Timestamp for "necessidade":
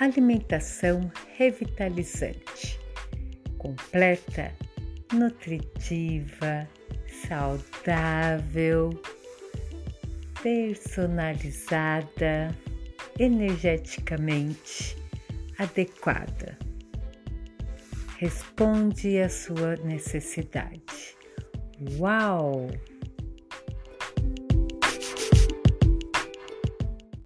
19.76-21.16